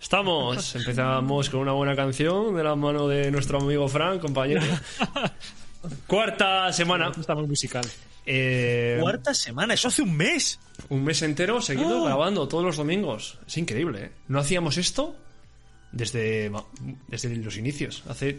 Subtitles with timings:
[0.00, 4.62] Estamos, empezamos con una buena canción de la mano de nuestro amigo Frank, compañero.
[6.06, 7.12] Cuarta semana.
[7.18, 7.84] Está muy musical.
[8.26, 10.58] Eh, Cuarta semana, eso hace un mes.
[10.90, 12.04] un mes entero seguido Oh.
[12.04, 13.38] grabando todos los domingos.
[13.46, 14.10] Es increíble, ¿eh?
[14.28, 15.16] No hacíamos esto
[15.92, 16.50] desde,
[17.06, 18.38] desde los inicios, hace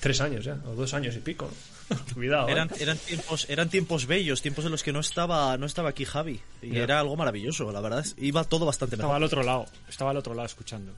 [0.00, 1.50] tres años ya, o dos años y pico.
[2.14, 2.48] Cuidado.
[2.48, 2.52] ¿eh?
[2.52, 6.04] Eran, eran tiempos, eran tiempos bellos, tiempos en los que no estaba, no estaba aquí
[6.04, 6.40] Javi.
[6.62, 8.04] Y era algo maravilloso, la verdad.
[8.16, 9.16] Iba todo bastante Estaba mejor.
[9.16, 9.66] al otro lado.
[9.88, 10.92] Estaba al otro lado escuchando.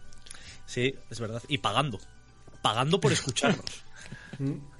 [0.66, 1.42] Sí, es verdad.
[1.48, 1.98] Y pagando.
[2.62, 3.64] Pagando por escucharnos.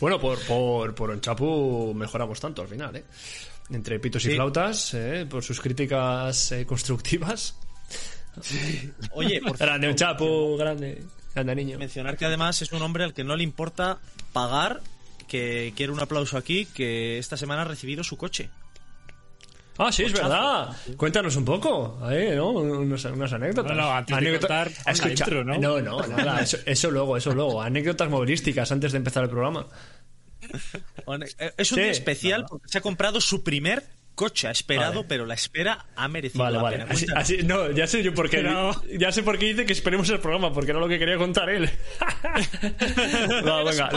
[0.00, 3.04] Bueno, por, por, por Onchapu mejoramos tanto al final, ¿eh?
[3.70, 4.34] Entre pitos y Sí.
[4.36, 5.26] flautas, ¿eh?
[5.28, 7.56] por sus críticas eh, constructivas.
[9.12, 11.02] Oye, por Grande Onchapu, grande.
[11.34, 11.78] Grande niño.
[11.78, 13.98] mencionar que además es un hombre al que no le importa
[14.32, 14.80] pagar,
[15.28, 18.50] que quiere un aplauso aquí, que esta semana ha recibido su coche.
[19.80, 20.74] Ah, sí, es verdad.
[20.96, 21.98] Cuéntanos un poco.
[22.00, 22.50] ¿no?
[22.50, 23.76] Unas, unas anécdotas.
[23.76, 24.72] No, no, antes de Anécdota- contar,
[25.04, 25.58] la intro, ¿no?
[25.58, 27.62] No, no, nada, eso, eso luego, eso luego.
[27.62, 29.66] Anécdotas movilísticas antes de empezar el programa.
[30.40, 31.82] Eh, Es un Sí.
[31.82, 33.84] día especial porque se ha comprado su primer
[34.18, 34.48] coche.
[34.48, 35.06] Ha esperado, Vale.
[35.08, 36.76] pero la espera ha merecido Vale, la vale.
[36.78, 36.90] pena.
[36.90, 37.22] Así, Cuéntanos.
[37.22, 38.38] así- no, ya sé yo por qué.
[38.38, 41.16] Pero- Ya sé por qué dice que esperemos el programa, porque era lo que quería
[41.16, 41.70] contar él.
[43.46, 43.90] Va, venga,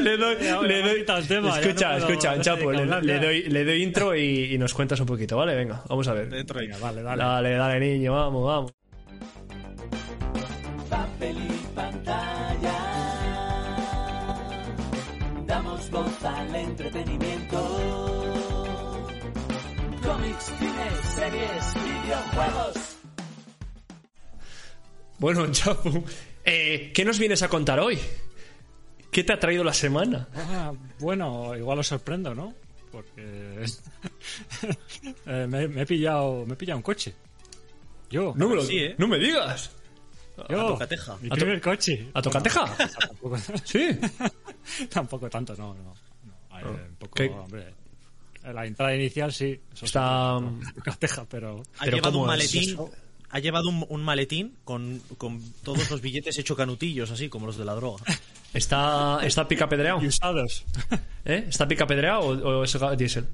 [0.00, 0.36] le, doy.
[0.66, 2.84] Le doy- tema, escucha, no escucha, Chapo, le,
[3.20, 5.54] doy, le doy intro y, y nos cuentas un poquito, ¿vale?
[5.54, 6.28] Venga, vamos a ver.
[6.28, 6.58] Dentro.
[6.60, 7.22] Venga, vale, dale.
[7.22, 8.72] Dale, dale, niño, vamos, vamos.
[10.90, 12.74] papel y pantalla.
[15.46, 18.01] Damos voz al entretenimiento.
[20.46, 22.96] Cómics, cines, series, videojuegos.
[25.18, 26.04] Bueno, Chapu,
[26.44, 27.98] eh, ¿qué nos vienes a contar hoy?
[29.10, 30.28] ¿Qué te ha traído la semana?
[30.34, 32.54] Ah, bueno, igual os sorprendo, ¿no?
[32.90, 33.64] Porque
[35.26, 37.14] eh, me, me he pillado, me he pillado un coche.
[38.10, 38.94] Yo, No me, lo- sí, ¿eh?
[38.98, 39.70] no me digas.
[40.48, 41.16] yo, tocateja.
[41.18, 42.08] mi A to- primer coche.
[42.14, 42.64] ¿A tocateja?
[43.00, 43.98] Tampoco, Sí.
[44.90, 45.82] tampoco tanto, no, no.
[45.84, 45.94] no.
[46.50, 47.28] Ay, Oh, un poco, ¿qué?
[47.30, 47.74] hombre.
[48.42, 49.60] La entrada inicial sí.
[49.72, 52.76] Eso Está- sí, tocateja, pero Ha Pero llevado ¿cómo un maletín.
[53.30, 57.56] Ha llevado un, un maletín con, con todos los billetes hecho canutillos, así como los
[57.56, 58.04] de la droga.
[58.52, 60.02] ¿Está, está pica pedreado?
[60.02, 60.64] y usados.
[61.24, 61.46] ¿Eh?
[61.48, 63.26] ¿Está pica pedreado o, o es diésel?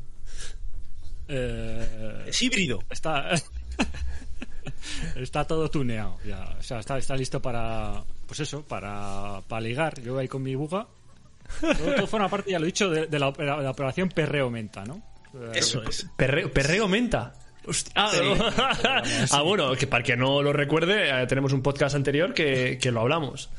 [1.29, 2.83] Eh, Es híbrido.
[2.91, 3.35] está
[5.17, 10.01] está todo tuneado ya o sea está, está listo para pues eso para, para ligar
[10.01, 10.87] yo voy ahí con mi buga
[11.61, 14.09] todo, todo forma parte ya lo he dicho de, de la, opera- de la operación
[14.09, 15.03] perreo menta no
[15.55, 16.07] Eso es.
[16.17, 17.35] Perreo, perreo menta.
[17.67, 17.93] Hostia.
[17.97, 18.21] Ah, Sí.
[18.25, 18.35] no.
[19.31, 22.91] Ah, bueno, que para que no lo recuerde, eh, tenemos un podcast anterior que, que
[22.91, 23.51] lo hablamos.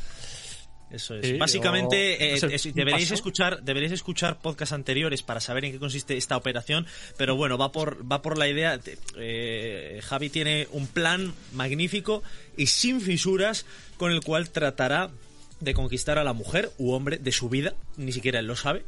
[0.89, 1.27] Eso es.
[1.27, 5.73] Sí, Básicamente, o- eh, no sé, deberéis escuchar, deberéis escuchar podcasts anteriores para saber en
[5.73, 6.87] qué consiste esta operación.
[7.17, 8.79] Pero bueno, va por, va por la idea.
[8.79, 12.23] de- eh, Javi tiene un plan magnífico
[12.57, 13.67] y sin fisuras
[13.97, 15.11] con el cual tratará
[15.59, 18.83] de conquistar a la mujer u hombre de su vida, ni siquiera él lo sabe.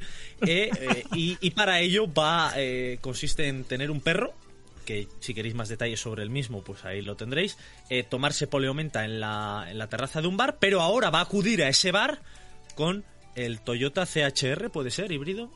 [0.47, 4.33] eh, eh, y, y para ello va, eh, consiste en tener un perro
[4.85, 7.57] que si queréis más detalles sobre el mismo, pues ahí lo tendréis.
[7.89, 11.23] Eh, tomarse poliomenta en la, en la terraza de un bar, pero ahora va a
[11.23, 12.19] acudir a ese bar
[12.75, 13.03] con
[13.35, 15.51] el Toyota CHR, puede ser, híbrido.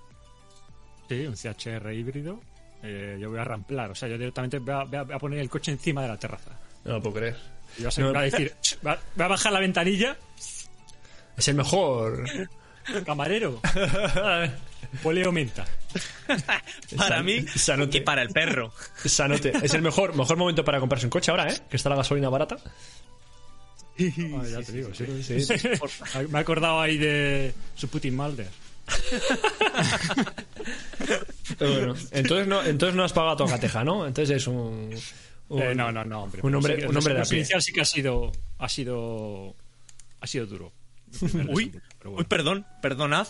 [1.09, 2.39] sí un CHR híbrido
[2.83, 5.71] Eh, yo voy a ramplar o sea yo directamente voy a, voy poner el coche
[5.71, 6.51] encima de la terraza
[6.83, 7.35] No lo puedo creer.
[7.79, 8.07] y voy a, No.
[8.09, 10.17] voy a decir voy a, voy a bajar la ventanilla
[11.37, 12.23] Es el mejor.
[13.05, 13.59] camarero
[15.01, 15.65] poleo menta
[16.97, 17.97] Para mí Sanote.
[17.97, 18.71] y para el perro.
[19.03, 19.51] Sanote.
[19.63, 21.57] Es el mejor, mejor momento para comprarse un coche ahora, ¿eh?
[21.69, 22.57] Que está la gasolina barata.
[23.97, 25.53] Ah, ya te digo sí, Sí.
[26.29, 28.49] me he acordado ahí de su Putin Mulder
[31.59, 34.05] Bueno, entonces no, entonces no has pagado tocateja, ¿no?
[34.05, 34.93] Entonces es un...
[35.49, 36.41] un- Eh, no, no, no, hombre.
[36.43, 39.55] Un hombre, sí un hombre de a inicial sí que ha sido, ha sido,
[40.21, 40.71] ha sido duro.
[41.49, 43.27] Uy, uy, perdón, perdonad.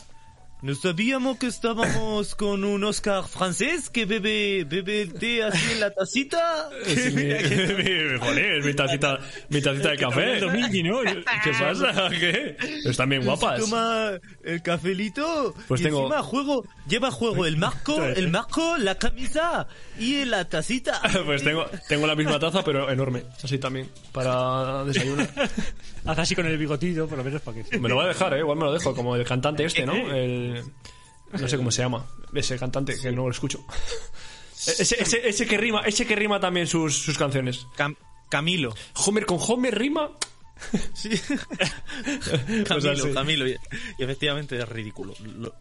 [0.62, 5.80] No sabíamos que estábamos con un Oscar francés que bebe, bebe el té así en
[5.80, 6.70] la tacita.
[6.86, 7.24] Sí, mi-
[8.20, 10.40] Joder, mi tacita, mi tacita de café.
[10.40, 11.02] Domingui, ¿no?
[11.44, 12.10] ¿Qué pasa?
[12.10, 12.58] ¿Qué?
[12.84, 13.60] Están bien guapas.
[13.60, 14.12] Toma
[14.44, 15.54] el cafelito.
[15.68, 19.68] Pues y tengo- encima juego, lleva juego el marco, el marco, la camisa
[20.00, 21.00] y la tacita.
[21.26, 23.24] Pues tengo, tengo la misma taza, pero enorme.
[23.44, 25.30] Así también, para desayunar.
[26.06, 27.78] Haz así con el bigotito, por lo menos para que...
[27.80, 28.40] Me lo voy a dejar, ¿eh?
[28.40, 29.94] Igual me lo dejo, como el cantante este, ¿no?
[29.94, 30.55] El...
[31.32, 32.06] No sé cómo se llama.
[32.34, 33.66] Ese cantante, que no lo escucho.
[34.56, 37.68] Ese, ese, ese que rima, ese que rima también sus, sus canciones.
[37.78, 37.98] Cam-
[38.30, 38.74] Camilo.
[39.06, 40.12] Homer con Homer rima.
[40.94, 41.10] Sí.
[42.06, 43.14] Pues Camilo, así.
[43.14, 43.48] Camilo.
[43.48, 43.56] y
[44.00, 45.14] efectivamente es ridículo.
[45.38, 45.54] Lo-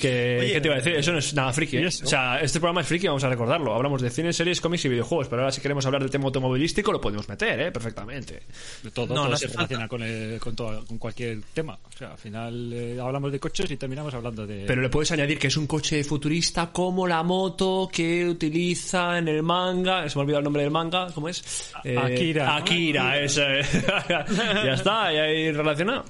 [0.00, 0.94] Que, Oye, ¿Qué te iba a decir?
[0.94, 1.78] Eso no es nada friki.
[1.78, 1.86] ¿eh?
[1.86, 3.74] O sea, este programa es friki, vamos a recordarlo.
[3.74, 5.28] Hablamos de cine, series, cómics y videojuegos.
[5.28, 7.72] Pero ahora, si queremos hablar del tema automovilístico, lo podemos meter, ¿eh?
[7.72, 8.42] Perfectamente.
[8.82, 11.78] De todo, No, todo no se relaciona con, el- con, todo- con cualquier tema.
[11.82, 14.64] O sea, al final eh, hablamos de coches y terminamos hablando de...
[14.66, 19.28] Pero le puedes añadir que es un coche futurista como la moto que utiliza en
[19.28, 20.08] el manga.
[20.10, 21.06] Se me ha olvidado el nombre del manga.
[21.14, 21.72] ¿Cómo es?
[21.84, 22.52] Eh, Akira, ¿no?
[22.56, 23.72] Akira, eso es.
[24.08, 26.04] ya está, ya hay relacionado.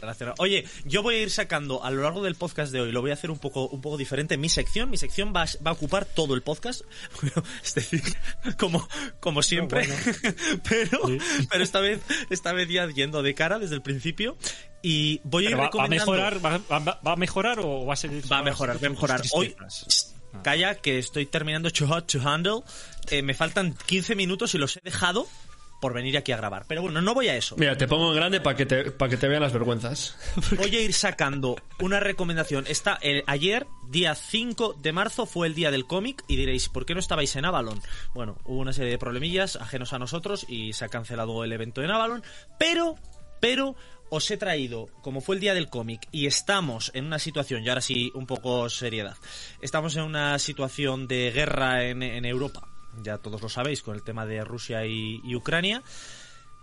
[0.00, 0.34] Relacionado.
[0.38, 3.10] Oye, yo voy a ir sacando a lo largo del podcast de hoy, lo voy
[3.10, 4.36] a hacer un poco, un poco diferente.
[4.36, 6.82] Mi sección, mi sección va, a- va a ocupar todo el podcast.
[7.64, 8.02] es decir,
[8.58, 8.88] como,
[9.20, 9.88] como siempre.
[10.68, 11.00] pero,
[11.50, 14.36] pero esta vez, esta vez ya yendo de cara desde el principio.
[14.82, 16.12] Y voy a ir va, va a recomendando.
[16.12, 18.24] mejorar, va, va- a mejorar o va a seguir?
[18.32, 19.22] Va a mejorar, va a mejorar.
[19.32, 20.14] Hoy, tristezas?
[20.42, 22.62] calla, que estoy terminando Too Hot to Handle.
[23.10, 25.26] Eh, me faltan 15 minutos y los he dejado
[25.80, 26.66] por venir aquí a grabar.
[26.68, 27.56] Pero bueno, no voy a eso.
[27.58, 30.16] Mira, te pongo en grande para que, te, para que te vean las vergüenzas.
[30.56, 32.64] Voy a ir sacando una recomendación.
[32.68, 36.84] Esta, eh, ayer, día 5 de marzo, fue el día del cómic y diréis, ¿por
[36.84, 37.80] qué no estabais en Avalon?
[38.14, 41.82] Bueno, hubo una serie de problemillas ajenos a nosotros y se ha cancelado el evento
[41.82, 42.22] en Avalon,
[42.58, 42.96] pero,
[43.40, 43.74] pero
[44.10, 47.68] os he traído, como fue el día del cómic y estamos en una situación, y
[47.68, 49.16] ahora sí, un poco seriedad,
[49.62, 52.68] estamos en una situación de guerra en, en Europa,
[53.02, 55.82] ya todos lo sabéis, con el tema de Rusia y- Ucrania.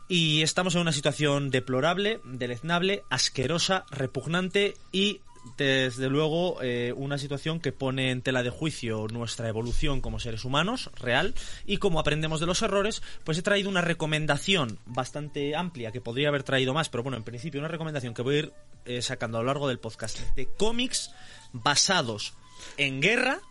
[0.08, 5.20] Y estamos en una situación deplorable, deleznable, asquerosa, repugnante y,
[5.58, 10.46] desde luego, eh, una situación que pone en tela de juicio nuestra evolución como seres
[10.46, 11.34] humanos, real,
[11.66, 16.30] y como aprendemos de los errores, pues he traído una recomendación bastante amplia, que podría
[16.30, 18.54] haber traído más, pero bueno, en principio una recomendación que voy a ir
[18.86, 21.12] eh, sacando a lo largo del podcast, de cómics
[21.52, 22.34] basados
[22.78, 23.42] en guerra,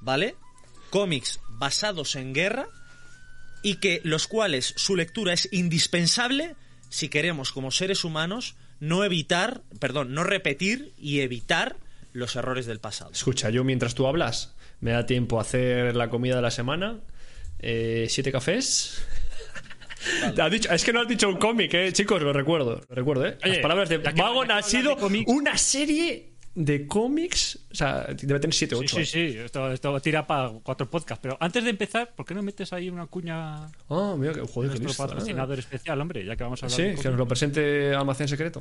[0.00, 0.34] ¿vale?
[0.88, 2.66] Cómics basados en guerra
[3.62, 6.56] y que los cuales su lectura es indispensable
[6.88, 11.76] si queremos como seres humanos no evitar, perdón, no repetir y evitar
[12.12, 13.12] los errores del pasado.
[13.12, 16.98] Escucha, yo mientras tú hablas, me da tiempo a hacer la comida de la semana.
[17.62, 19.02] eh, siete cafés.
[20.38, 23.26] Has dicho- es que no has dicho un cómic, eh, chicos, lo recuerdo, lo recuerdo,
[23.26, 23.36] eh.
[23.42, 27.58] Las Oye, palabras de que ha sido de una serie de cómics.
[27.70, 28.96] O sea, debe tener siete o Sí, ocho.
[28.96, 31.20] sí, sí, esto, esto tira para cuatro podcasts.
[31.22, 34.70] Pero antes de empezar, ¿por qué no metes ahí una cuña Ah, mira, que joder,
[34.70, 35.06] nuestro listo, eh.
[35.08, 36.24] patrocinador especial, hombre?
[36.24, 38.60] Ya que vamos a hablar Sí, de que nos lo presente Almacén Secreto.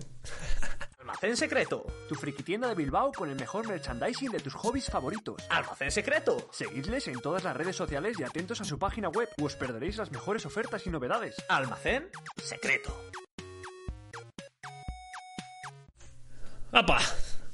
[1.00, 5.42] Almacén Secreto, tu friki tienda de Bilbao con el mejor merchandising de tus hobbies favoritos.
[5.50, 6.50] Almacén secreto.
[6.52, 9.98] Seguidles en todas las redes sociales y atentos a su página web, o os perderéis
[9.98, 11.36] las mejores ofertas y novedades.
[11.50, 12.96] Almacén secreto.
[16.72, 17.00] ¡Apa!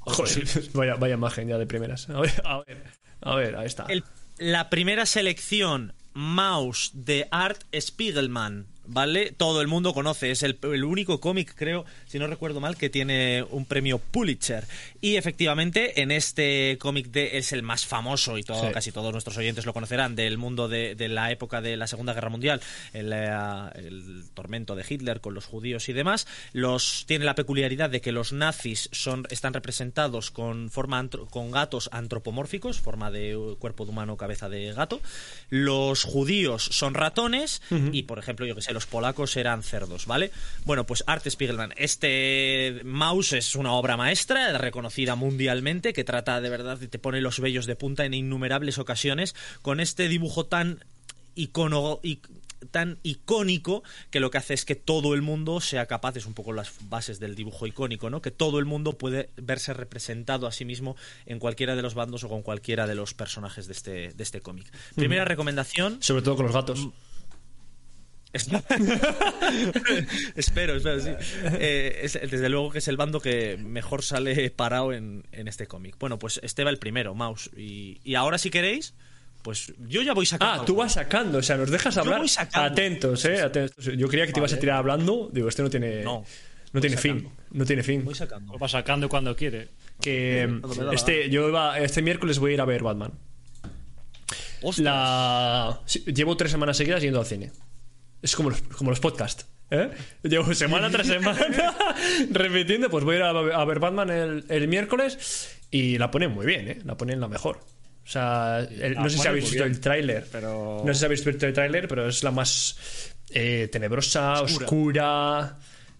[0.06, 0.44] Joder,
[0.74, 2.08] vaya, vaya imagen ya de primeras.
[2.08, 2.84] A ver, a ver,
[3.20, 3.84] a ver, ahí está.
[3.88, 4.04] El-
[4.38, 9.32] la primera selección Mouse de Art Spiegelman, ¿vale?
[9.32, 11.84] Todo el mundo conoce, es el, el único cómic, creo,
[12.16, 14.64] si no recuerdo mal, que tiene un premio Pulitzer.
[15.02, 18.72] Y efectivamente, en este cómic de, es el más famoso, y todo, Sí.
[18.72, 22.14] casi todos nuestros oyentes lo conocerán, del mundo de, de la época de la Segunda
[22.14, 22.62] Guerra Mundial,
[22.94, 23.28] el, eh,
[23.74, 26.26] el tormento de Hitler con los judíos y demás.
[26.54, 31.50] Los, tiene la peculiaridad de que los nazis son, están representados con, forma antro- con
[31.50, 35.02] gatos antropomórficos, forma de eh, cuerpo de humano, cabeza de gato.
[35.50, 37.60] Los judíos son ratones
[37.92, 40.30] y, por ejemplo, yo que sé, los polacos eran cerdos, ¿vale?
[40.64, 41.74] Bueno, pues Art Spiegelman.
[41.76, 42.05] Este
[42.84, 47.40] Mouse es una obra maestra, reconocida mundialmente, que trata de verdad y te pone los
[47.40, 50.84] vellos de punta en innumerables ocasiones con este dibujo tan
[51.34, 52.00] icono
[52.70, 56.34] tan icónico que lo que hace es que todo el mundo sea capaz, es un
[56.34, 58.22] poco las bases del dibujo icónico, ¿no?
[58.22, 62.24] Que todo el mundo puede verse representado a sí mismo en cualquiera de los bandos
[62.24, 64.66] o con cualquiera de los personajes de este, de este cómic.
[64.94, 66.02] Primera recomendación.
[66.02, 66.88] Sobre todo con los gatos.
[70.34, 71.10] espero, espero, sí.
[71.58, 75.66] Eh, es- desde luego que es el bando que mejor sale parado en, en este
[75.66, 75.96] cómic.
[75.98, 77.50] Bueno, pues este va el primero, Mouse.
[77.56, 78.94] Y, y ahora, si queréis,
[79.42, 80.62] pues yo ya voy sacando.
[80.62, 82.18] Ah, tú vas sacando, o sea, nos dejas hablar.
[82.18, 82.68] voy sacando.
[82.72, 83.84] Atentos, eh, atentos.
[83.96, 85.30] Yo creía que te ibas a tirar hablando.
[85.32, 86.02] Digo, este no tiene.
[86.02, 86.24] No,
[86.72, 87.28] no tiene voy fin.
[87.52, 88.04] No tiene fin.
[88.04, 88.52] Voy sacando.
[88.52, 89.68] Lo va sacando cuando quiere.
[90.00, 90.46] Que
[90.84, 93.12] la este, yo iba, este miércoles voy a ir a ver Batman.
[94.78, 95.80] La...
[95.86, 97.52] sí, Llevo tres semanas seguidas yendo al cine.
[98.22, 99.46] Es como los, como los podcasts.
[99.70, 99.90] ¿eh?
[100.22, 101.38] Llevo semana tras semana
[102.30, 102.88] repitiendo.
[102.90, 106.46] Pues voy a ir a, a ver Batman el, el miércoles y la ponen muy
[106.46, 106.78] bien, ¿eh?
[106.84, 107.56] La ponen la mejor.
[108.04, 110.26] O sea, el- no sé si habéis visto bien, el tráiler.
[110.30, 115.58] pero- No sé si habéis visto el tráiler, pero es la más eh, tenebrosa, oscura.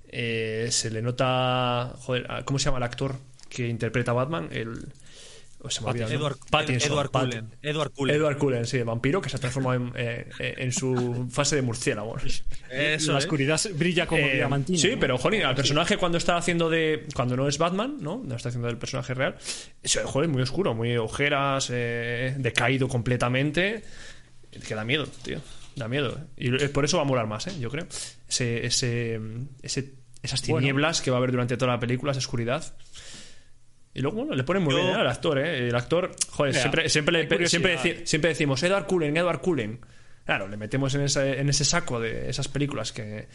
[0.09, 1.93] eh, se le nota.
[1.99, 3.17] Joder, ¿cómo se llama el actor
[3.49, 4.49] que interpreta a Batman?
[4.53, 4.87] El.
[5.67, 6.37] Pues se me Edward.
[6.51, 7.51] Pattinson, Edward Pat- Cullen.
[7.63, 8.17] Edward Cullen.
[8.17, 11.63] Edward Cullen, sí, vampiro que se ha transformado en, eh, eh, en su fase de
[11.63, 12.17] murciélago.
[12.71, 13.23] Eso, la ¿eh?
[13.23, 14.79] oscuridad brilla como Eh, diamantina.
[14.79, 15.01] sí, ¿no?
[15.01, 17.05] pero jolín, al personaje cuando está haciendo de.
[17.15, 18.23] Cuando no es Batman, ¿no?
[18.25, 19.37] No está haciendo del personaje real.
[20.05, 23.83] Joder, muy oscuro, muy ojeras, eh, decaído completamente.
[24.67, 25.41] Que da miedo, tío.
[25.75, 26.19] Da miedo.
[26.37, 27.53] Y por eso va a molar más, ¿eh?
[27.61, 27.87] Yo creo.
[28.29, 29.21] Ese, ese,
[29.63, 29.93] ese-
[30.23, 32.75] esas tinieblas que va a haber durante toda la película, esa oscuridad.
[33.97, 34.95] Y luego, bueno, le ponen muy Yo- bien ¿eh?
[35.01, 35.69] al actor, ¿eh?
[35.69, 39.81] El actor, joder, Mira, siempre, siempre, siempre, deci- siempre decimos Edward Cullen, Edward Cullen.
[40.27, 43.27] Claro, le metemos en ese, en ese saco de esas películas que.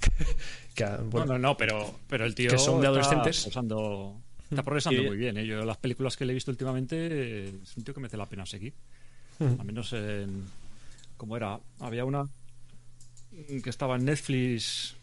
[0.74, 3.42] que bueno, no, no, no, pero, pero el tío Que son de está adolescentes.
[3.46, 4.20] progresando-
[4.50, 5.36] está progresando Y- muy bien.
[5.38, 5.46] ¿eh?
[5.46, 8.44] Yo las películas que le he visto últimamente es un tío que merece la pena
[8.46, 8.74] seguir.
[9.40, 10.44] Al menos en...
[11.16, 11.58] ¿Cómo era?
[11.80, 14.96] Había una mm, que estaba en Netflix,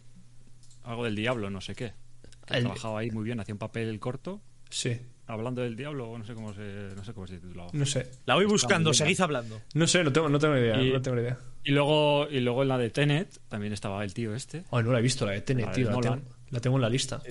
[0.84, 1.94] algo del diablo, no sé qué.
[2.46, 6.26] Que El- trabajaba ahí muy bien, hacía un papel corto, Sí, hablando del diablo, no
[6.26, 6.62] sé cómo se,
[6.96, 7.70] no sé cómo se titulaba.
[7.74, 8.10] no sé.
[8.26, 9.62] La voy buscando, seguid hablando.
[9.76, 10.82] No sé, no tengo, no tengo ni idea.
[10.82, 11.38] Y- No tengo idea.
[11.64, 14.64] Y luego, y luego en la de Tenet también estaba el tío este.
[14.72, 15.92] Ay, no la he visto, la de Tenet, La de tío.
[15.92, 17.22] La tengo, la tengo en la lista.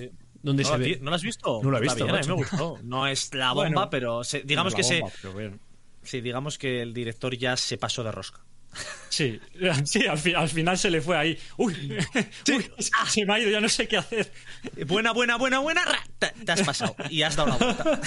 [0.43, 0.99] ¿Dónde ¿No, se la ve?
[1.01, 1.59] ¿No la has visto?
[1.61, 2.79] No la he Está visto, bien, a mí me gustó.
[2.83, 5.57] No es la bomba, Bueno, pero se- digamos La que se, bomba,
[6.01, 8.41] sí, digamos que el director ya se pasó de rosca.
[9.09, 9.39] Sí,
[9.85, 11.37] sí al, fi- al final se le fue ahí.
[11.57, 11.97] Uy,
[12.55, 12.71] uy,
[13.07, 14.31] se me ha ido, ya no sé qué hacer.
[14.87, 15.81] Buena, buena, buena, buena.
[16.19, 18.01] Te, te has pasado y has dado la vuelta.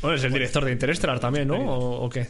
[0.00, 1.56] Bueno, es el director de Interstellar también, ¿no?
[1.56, 2.28] ¿O, o qué?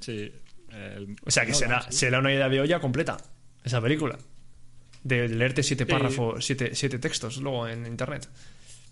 [0.00, 0.32] Sí.
[0.72, 1.98] el- O sea, que no, será, sí.
[1.98, 3.16] será una idea de olla completa,
[3.64, 4.18] esa película.
[5.04, 5.90] De leerte siete Sí.
[5.90, 8.28] párrafos, siete, siete textos luego en internet.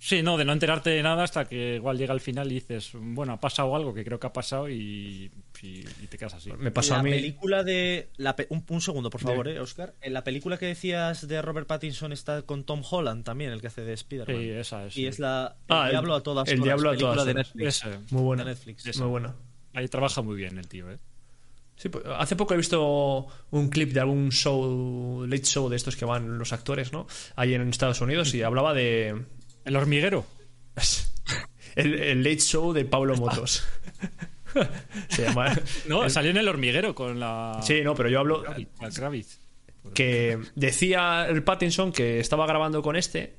[0.03, 2.93] Sí, no, de no enterarte de nada hasta que igual llega al final y dices,
[2.95, 5.31] bueno, ha pasado algo que creo que ha pasado y,
[5.63, 6.51] y- y te quedas así.
[6.59, 7.11] Me pasó la a mí.
[7.11, 8.09] película de.
[8.17, 9.95] la pe- un, un segundo, por favor, eh, Oscar.
[10.01, 13.67] En la película que decías de Robert Pattinson está con Tom Holland también, el que
[13.67, 14.41] hace de Spider-Man.
[14.43, 14.97] Sí, esa es.
[14.97, 15.07] Y sí.
[15.07, 15.57] es la.
[15.69, 17.35] El Ah, el- Diablo a todas el Diablo a todas de.
[17.35, 17.67] Netflix.
[17.85, 17.99] Ese.
[18.11, 18.45] Muy buena.
[18.45, 18.99] de Netflix.
[18.99, 19.35] Muy buena.
[19.75, 20.99] Ahí trabaja muy bien el tío, ¿eh?
[21.77, 25.95] Sí, pues, hace poco he visto un clip de algún show, late show de estos
[25.97, 27.07] que van los actores, ¿no?
[27.37, 29.25] Ahí en Estados Unidos y hablaba de.
[29.65, 30.27] El hormiguero.
[31.77, 33.65] El, el late show de Pablo Motos.
[35.09, 35.57] Se llama.
[35.87, 37.61] No, salió en el hormiguero con la.
[37.63, 38.43] Sí, no, pero yo hablo.
[38.43, 39.39] la Kravitz.
[39.95, 43.37] que decía el Pattinson que estaba grabando con este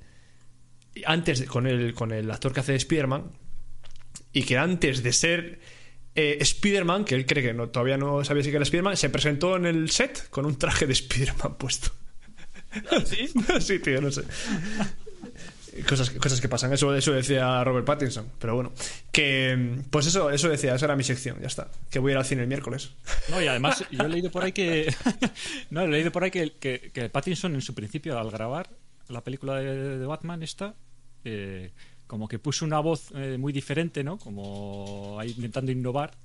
[1.06, 3.32] antes de- con el con el actor que hace de Spider-Man
[4.32, 5.60] y que antes de ser
[6.16, 9.58] eh, Spider-Man que él cree que no, todavía no sabía si era Spider-Man se presentó
[9.58, 11.92] en el set con un traje de Spider-Man puesto
[13.06, 13.30] ¿Sí?
[13.60, 14.24] sí tío no sé
[15.88, 18.28] Cosas, cosas que pasan, eso, eso decía Robert Pattinson.
[18.40, 18.72] Pero bueno,
[19.12, 21.70] que pues eso, eso decía, esa era mi sección, ya está.
[21.90, 22.92] Que voy a ir al cine el miércoles.
[23.30, 24.94] No, y además yo he leído por ahí que.
[25.70, 28.70] no, he leído por ahí que, que, que Pattinson en su principio, al grabar
[29.08, 30.76] la película de, de Batman, esta,
[31.24, 31.72] eh,
[32.08, 34.18] como que puso una voz eh, muy diferente, ¿no?
[34.18, 36.18] Como ahí intentando innovar.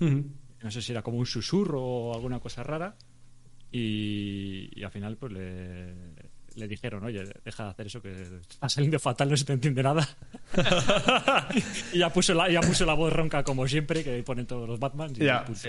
[0.00, 2.96] No sé si era como un susurro o alguna cosa rara.
[3.70, 5.94] Y, y al final, pues le,
[6.56, 8.10] le dijeron, oye, deja de hacer eso que
[8.48, 10.08] está saliendo fatal, no se te entiende nada.
[11.92, 14.78] y ya puso, la, ya puso la voz ronca como siempre, que ponen todos los
[14.78, 15.12] Batman.
[15.16, 15.44] y Ya.
[15.44, 15.60] punto.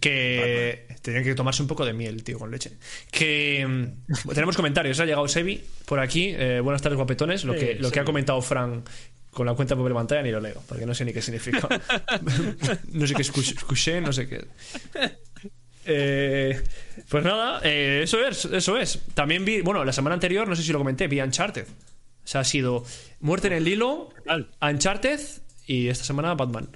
[0.00, 2.72] Que tenían que tomarse un poco de miel, tío, con leche.
[3.10, 4.98] Que mm, tenemos comentarios.
[5.00, 6.32] Ha llegado Sebi por aquí.
[6.36, 7.44] Eh, buenas tardes, guapetones.
[7.44, 8.82] Lo, Sí, que, lo que ha comentado Fran
[9.30, 11.68] con la cuenta de papel pantalla ni lo leo, porque no sé ni qué significa.
[12.92, 14.44] no sé qué es cush- cushé, no sé qué.
[15.86, 16.62] Eh,
[17.08, 19.00] pues nada, eh, eso es, eso es.
[19.14, 21.66] También vi, bueno, la semana anterior, no sé si lo comenté, vi Uncharted.
[21.66, 22.84] O sea, ha sido
[23.20, 24.10] Muerte en el Hilo?
[24.60, 25.20] Uncharted
[25.66, 26.68] y esta semana Batman.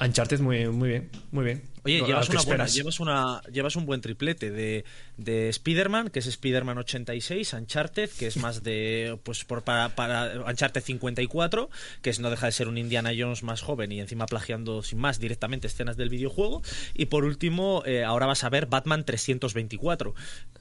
[0.00, 1.73] Uncharted muy, muy bien, muy bien.
[1.84, 4.84] Oye, llevas una buena, llevas una, llevas un buen triplete de,
[5.18, 10.44] de Spider-Man, que es Spider-Man 86, Uncharted, que es más de, pues por, para, para
[10.48, 11.68] Uncharted 54,
[12.02, 14.98] que es no deja de ser un Indiana Jones más joven y encima plagiando sin
[14.98, 16.62] más directamente escenas del videojuego.
[16.94, 20.14] Y por último, eh, ahora vas a ver Batman 324.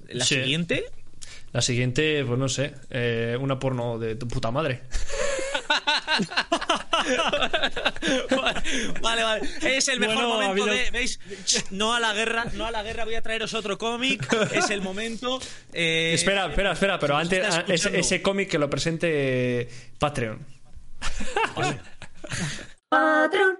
[0.10, 0.36] La Sí.
[0.36, 0.86] siguiente,
[1.54, 4.82] La siguiente, pues no sé, eh, una porno de tu puta madre.
[9.02, 9.42] vale, vale.
[9.62, 10.92] Es el mejor Bueno, momento habido- de.
[10.92, 11.20] ¿Veis?
[11.72, 14.26] No a la guerra, no a la guerra, voy a traeros otro cómic.
[14.54, 15.40] Es el momento.
[15.74, 20.46] eh, espera, espera, espera, pero antes ah, ese cómic que lo presente Patreon.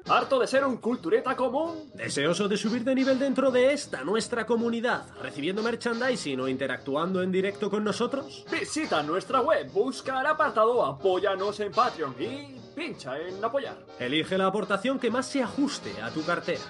[0.06, 1.92] ¿Harto de ser un cultureta común?
[1.94, 7.32] ¿Deseoso de subir de nivel dentro de esta nuestra comunidad, recibiendo merchandising o interactuando en
[7.32, 8.46] directo con nosotros?
[8.52, 13.78] Visita nuestra web, busca el apartado Apóyanos en Patreon y pincha en apoyar.
[14.00, 16.62] Elige la aportación que más se ajuste a tu cartera.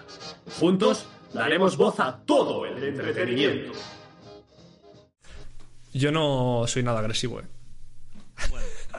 [0.60, 3.72] Juntos daremos voz a todo el entretenimiento.
[5.94, 7.46] Yo no soy nada agresivo, eh.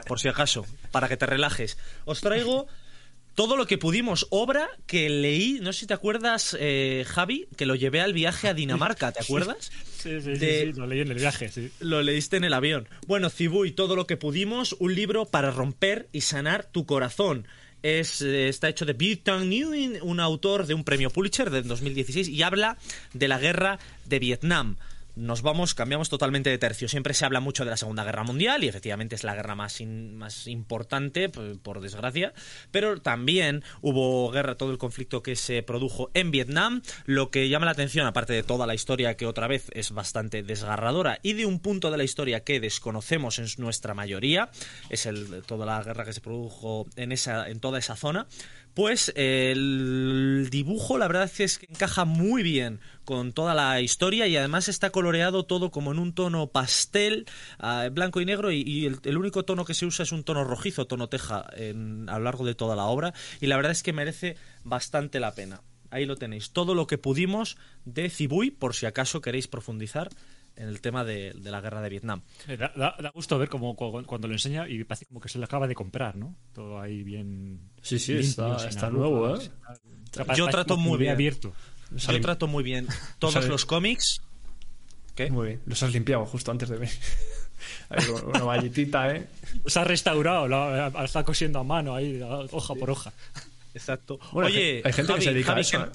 [0.07, 1.77] por si acaso, para que te relajes.
[2.05, 2.67] Os traigo
[3.35, 7.65] Todo lo que pudimos, obra que leí, no sé si te acuerdas, eh, Javi, que
[7.65, 9.71] lo llevé al viaje a Dinamarca, ¿te acuerdas?
[10.01, 11.69] Sí, sí, sí, De- sí, lo leí en el viaje, sí.
[11.81, 12.87] Lo leíste en el avión.
[13.07, 17.45] Bueno, Cibuy, todo lo que pudimos, un libro para romper y sanar tu corazón.
[17.83, 22.29] Es, eh, está hecho de Butang Nguyen, un autor de un premio Pulitzer del 2016,
[22.29, 22.77] y habla
[23.13, 24.77] de la guerra de Vietnam.
[25.15, 26.89] Nos vamos, cambiamos totalmente de tercio.
[26.89, 29.79] Siempre se habla mucho de la Segunda Guerra Mundial y efectivamente es la guerra más,
[29.79, 32.33] in- más importante, p- por desgracia.
[32.71, 36.81] Pero también hubo guerra, todo el conflicto que se produjo en Vietnam.
[37.05, 40.43] Lo que llama la atención, aparte de toda la historia que otra vez es bastante
[40.43, 44.49] desgarradora y de un punto de la historia que desconocemos en nuestra mayoría,
[44.89, 48.27] es el, toda la guerra que se produjo en, esa, en toda esa zona.
[48.73, 54.35] Pues el dibujo, la verdad es que encaja muy bien con toda la historia y
[54.35, 57.25] además está coloreado todo como en un tono pastel,
[57.59, 60.23] ah, blanco y negro, y, y el, el único tono que se usa es un
[60.23, 63.71] tono rojizo, tono teja, en- a lo largo de toda la obra, y la verdad
[63.71, 65.61] es que merece bastante la pena.
[65.91, 70.09] Ahí lo tenéis, todo lo que pudimos de Cibuy, por si acaso queréis profundizar
[70.57, 72.21] en el tema de, de la guerra de Vietnam.
[72.47, 75.29] Eh, Da, da- da gusto ver como cu- cuando lo enseña y parece como que
[75.29, 76.35] se lo acaba de comprar, ¿no?
[76.53, 77.59] Todo ahí bien.
[77.81, 79.51] Sí, sí, limpio, está- nuevo, ¿eh?
[80.37, 81.11] Yo trato muy bien.
[81.11, 81.53] abierto.
[81.91, 82.87] Los Yo lim- trato muy bien
[83.19, 84.21] todos Sabe- los cómics.
[85.15, 85.29] ¿Qué?
[85.31, 85.61] Muy bien.
[85.65, 86.93] Los has limpiado justo antes de venir.
[87.89, 89.27] Ahí, una valletita, ¿eh?
[89.65, 92.19] Se ha restaurado, lo ha- está cosiendo a mano ahí,
[92.51, 93.13] hoja por hoja.
[93.73, 94.19] Exacto.
[94.33, 95.91] Bueno, hay Oye, hay gente que Javi, se dedica Javi, a eso, que- ¿eh?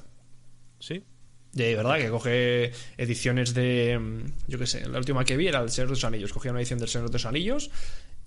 [0.80, 1.04] ¿Sí?
[1.52, 3.98] De verdad, que coge ediciones de.
[3.98, 6.32] mm, Yo qué sé, la última que vi era El Señor de los Anillos.
[6.32, 7.70] Cogía una edición del Señor de los Anillos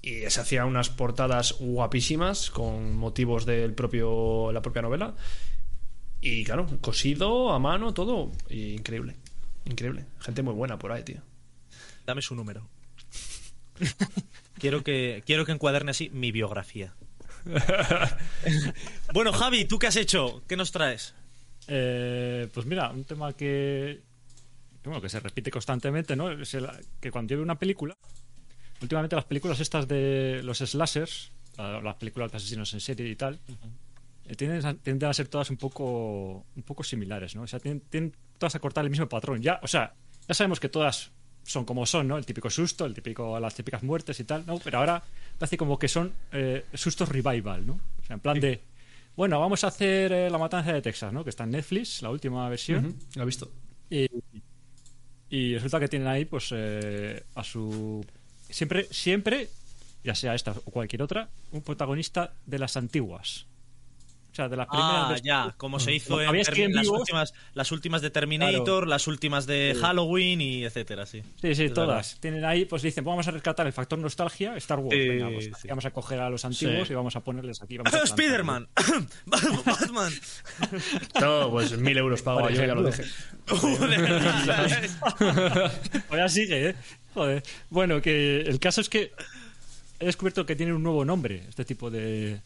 [0.01, 5.15] y se hacía unas portadas guapísimas con motivos del propio la propia novela.
[6.25, 8.31] Y claro, cosido a mano, todo.
[8.49, 9.15] y increíble.
[9.65, 10.05] Increíble.
[10.21, 11.21] Gente muy buena por ahí, tío.
[12.05, 12.67] Dame su número.
[14.59, 16.93] quiero que quiero que encuaderne así mi biografía.
[19.13, 20.43] bueno, Javi, ¿tú qué has hecho?
[20.47, 21.13] ¿Qué nos traes?
[21.67, 24.01] Eh, pues mira, un tema que,
[24.81, 26.31] que, bueno, que se repite constantemente, ¿no?
[26.31, 26.69] Es el-
[27.01, 27.95] que cuando yo veo una película,
[28.81, 33.15] últimamente las películas estas de los slashers, la- las películas de asesinos en serie y
[33.15, 33.39] tal,
[34.37, 37.43] tienden, a, tienden a ser todas un poco, un poco similares, ¿no?
[37.43, 39.41] O sea, tienden, tienden todas a cortar el mismo patrón.
[39.41, 39.93] Ya, o sea,
[40.27, 41.11] ya sabemos que todas
[41.43, 42.17] son como son, ¿no?
[42.17, 44.59] El típico susto, el típico, las típicas muertes y tal, ¿no?
[44.59, 45.03] Pero ahora
[45.37, 47.73] parece como que son eh, sustos revival, ¿no?
[47.73, 48.61] O sea, en plan de,
[49.15, 51.23] bueno, vamos a hacer eh, la matanza de Texas, ¿no?
[51.23, 52.85] Que está en Netflix, la última versión.
[52.85, 53.51] Ujú, Lo he visto.
[53.89, 54.07] Y,
[55.29, 58.05] y resulta que tienen ahí, pues, eh, a su.
[58.49, 59.49] Siempre, siempre,
[60.03, 63.47] ya sea esta o cualquier otra, un protagonista de las antiguas.
[64.33, 64.91] O sea, de las primeras.
[65.11, 68.85] Ah, ya, como se hizo en las, últimas, las últimas de Terminator, Claro.
[68.87, 71.21] las últimas de Halloween y etcétera, sí.
[71.39, 72.17] Sí, sí, Es todas.
[72.19, 74.97] Tienen ahí, pues dicen, vamos a rescatar el factor nostalgia, Star Wars.
[74.99, 75.67] Sí, Venga, pues, sí.
[75.67, 76.93] vamos a coger a los antiguos Sí.
[76.93, 77.77] y vamos a ponerles aquí.
[77.77, 78.19] Vamos a plantar.
[78.19, 78.67] Spider-Man,
[79.27, 80.13] Batman.
[81.21, 83.03] No, pues mil euros pago yo, ya lo dije.
[86.09, 86.75] O ya sigue, ¿eh?
[87.13, 87.43] Joder.
[87.69, 89.11] Bueno, que el caso es que
[89.99, 92.39] he descubierto que tiene un nuevo nombre este tipo de,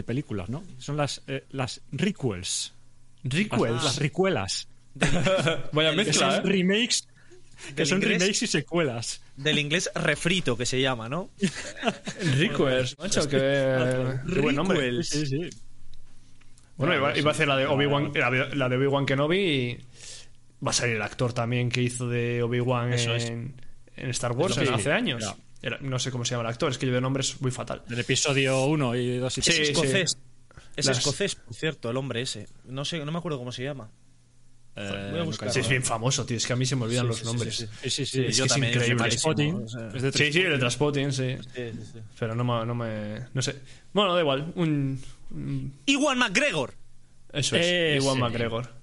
[0.00, 0.62] de películas, ¿no?
[0.78, 2.72] Son las, eh, las requels.
[3.22, 3.84] Las, Requels.
[3.84, 4.68] las recuelas.
[5.72, 6.40] Vaya mezcla, ¿eh?
[6.42, 7.06] remakes.
[7.76, 8.18] Que son inglés.
[8.20, 9.20] remakes y secuelas.
[9.36, 11.28] Del inglés refrito, que se llama, ¿no?
[12.38, 14.80] Requels, macho, qué, qué buen nombre.
[14.80, 15.08] Requels.
[15.08, 15.50] Sí, sí.
[16.76, 19.78] Bueno, iba, iba a hacer la de Obi-Wan la, de- Obi-Wan Kenobi y
[20.64, 23.54] va a salir el actor también que hizo de Obi-Wan en,
[23.96, 25.22] en Star Wars hace años.
[25.62, 27.50] Era- no sé cómo se llama el actor, es que yo de nombre es muy
[27.50, 27.82] fatal.
[27.88, 29.68] Del episodio 1 y 2 y Sí, Es 3.
[29.70, 30.18] escocés.
[30.76, 32.48] Es Las- escocés, por cierto, el hombre ese.
[32.64, 33.90] No sé, no me acuerdo cómo se llama.
[34.76, 35.50] Eh, Voy a buscar.
[35.52, 36.36] Sí, es bien famoso, tío.
[36.36, 37.56] Es que a mí se me olvidan los nombres.
[37.56, 38.06] Sí, sí, sí.
[38.06, 39.04] Sí, es yo que es también, increíble.
[39.64, 39.88] o sea.
[39.94, 41.36] es de Sí, sí, el de Transpotting, sí.
[41.54, 41.98] Sí, sí, sí.
[42.18, 43.26] Pero no me, no me.
[43.34, 43.56] No sé.
[43.92, 44.52] Bueno, da igual.
[44.54, 45.02] Un.
[45.86, 46.72] Iwan McGregor.
[47.32, 48.02] eso es.
[48.02, 48.79] Iwan McGregor.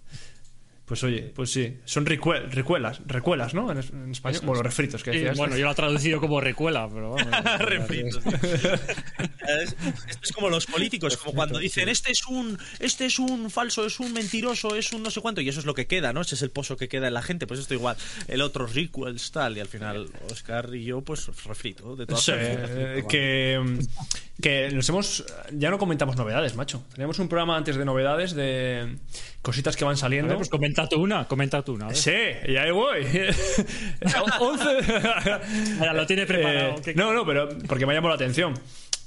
[0.88, 1.78] Pues oye, pues sí.
[1.84, 3.70] Son recuel- recuelas, recuelas, ¿no?
[3.70, 4.42] En, en español.
[4.46, 5.38] Bueno, refritos que decías.
[5.38, 7.28] bueno, yo lo he traducido como recuela, pero vamos.
[7.60, 8.26] Refritos.
[8.26, 9.76] Es-
[10.08, 13.86] Esto es como los políticos, como cuando dicen este es un este es un falso,
[13.86, 16.22] es un mentiroso, es un no sé cuánto, y eso es lo que queda, ¿no?
[16.22, 17.98] Ese es el pozo que queda en la gente, pues esto igual.
[18.30, 22.32] El otro requels tal, y al final Oscar y yo, pues refrito, de todas Sí,
[22.32, 22.70] formas.
[22.74, 23.78] eh, que,
[24.42, 25.26] que nos hemos.
[25.52, 26.84] Ya no comentamos novedades, macho.
[26.94, 28.98] Teníamos un programa antes de novedades de
[29.42, 30.30] cositas que van saliendo.
[30.30, 31.94] ver, pues comenta tú una, comenta tú una.
[31.96, 32.12] Sí,
[32.48, 33.02] y ahí voy.
[34.40, 34.66] 11.
[35.80, 36.76] Vaya, lo tiene preparado.
[36.78, 38.54] Eh, ¿Qué- no, no, pero porque me llamó la atención.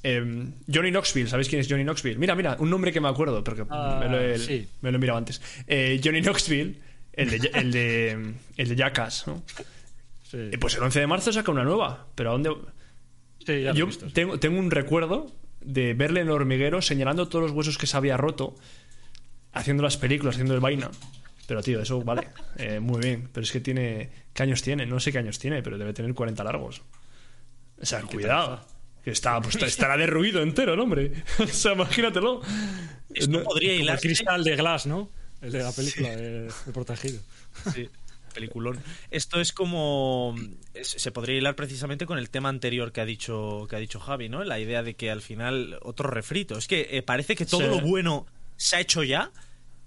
[0.03, 2.19] Eh, Johnny Knoxville, ¿sabéis quién es Johnny Knoxville?
[2.19, 4.67] Mira, mira, un nombre que me acuerdo, porque Ah, me, lo he, sí.
[4.81, 5.43] me lo he mirado antes.
[5.67, 6.77] Eh, Johnny Knoxville,
[7.13, 9.43] el de, el de, el de Jackass, ¿no?
[10.23, 12.51] Sí, Eh, pues el 11 de marzo saca una nueva, pero ¿a dónde...?
[13.47, 14.13] Sí, ya lo he Yo visto, sí.
[14.13, 17.97] tengo, tengo un recuerdo de verle en el hormiguero señalando todos los huesos que se
[17.97, 18.55] había roto,
[19.53, 20.91] haciendo las películas, haciendo el vaina.
[21.47, 23.29] Pero tío, eso vale, eh, muy bien.
[23.33, 24.11] Pero es que tiene.
[24.33, 24.87] ¿Qué años tiene?
[24.87, 26.83] No sé qué años tiene, pero debe tener 40 largos.
[27.81, 28.65] O sea, cuidado.
[29.05, 31.13] Que está, pues, estará derruido entero el hombre.
[31.39, 32.43] o sea, imagínatelo.
[33.15, 34.07] Esto No- podría Como el hilarse.
[34.09, 35.09] cristal de Glass, ¿no?
[35.41, 37.21] El de la película de, de Protegido.
[37.75, 37.89] Sí,
[38.31, 38.79] peliculón.
[39.11, 40.35] Esto es como
[40.83, 44.29] se podría hilar precisamente con el tema anterior que ha dicho que ha dicho Javi,
[44.29, 44.43] ¿no?
[44.45, 46.57] La idea de que al final otro refrito.
[46.59, 47.67] Es que eh, parece que todo Sí.
[47.67, 49.31] lo bueno se ha hecho ya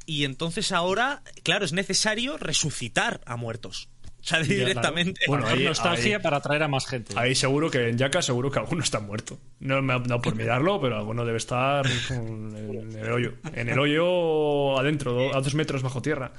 [0.05, 3.87] y entonces ahora, claro, es necesario resucitar a muertos.
[4.21, 5.19] O sea, directamente.
[5.27, 7.13] Bueno, Bueno, ahí- nostalgia ahí- para atraer a más gente.
[7.17, 9.37] Ahí seguro que en Yaka seguro que alguno está muerto.
[9.59, 13.33] No dado por mirarlo, pero alguno debe estar en el hoyo.
[13.53, 16.31] En el hoyo adentro, a dos metros bajo tierra.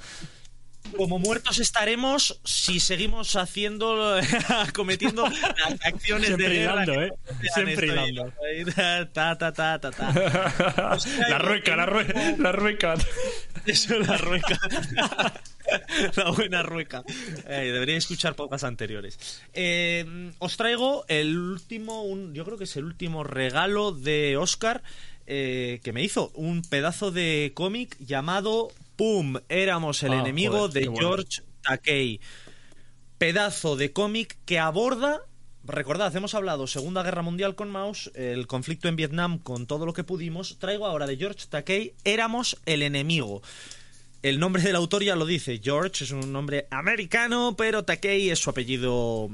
[0.97, 4.17] Como muertos estaremos si seguimos haciendo,
[4.73, 6.83] cometiendo las acciones Siempre de guerra.
[6.83, 7.11] hilando, ¿eh?
[7.53, 8.33] Siempre hilando.
[8.75, 10.97] Ta, ta, ta, ta, ta.
[11.29, 12.95] La rueca, la rueca, la rueca.
[13.65, 14.57] Eso, la rueca.
[16.15, 17.03] la buena rueca.
[17.47, 19.41] Eh, debería escuchar pocas anteriores.
[19.53, 24.81] Eh, os traigo el último, un- yo creo que es el último regalo de Oscar
[25.27, 26.29] eh, que me hizo.
[26.35, 31.07] Un pedazo de cómic llamado Pum, éramos el Ah, enemigo joder, de bueno.
[31.07, 32.19] George Takei.
[33.17, 35.21] Pedazo de cómic que aborda
[35.67, 39.93] Recordad, hemos hablado Segunda Guerra Mundial con Maus, el conflicto en Vietnam con todo lo
[39.93, 40.59] que pudimos.
[40.59, 43.41] Traigo ahora de George Takei, Éramos el enemigo.
[44.21, 45.59] El nombre del autor ya lo dice.
[45.63, 49.29] George es un nombre americano, pero Takei es su apellido.